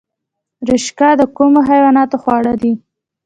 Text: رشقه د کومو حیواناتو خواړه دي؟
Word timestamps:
رشقه 0.69 1.09
د 1.19 1.21
کومو 1.35 1.59
حیواناتو 1.69 2.17
خواړه 2.23 2.53
دي؟ 2.61 2.73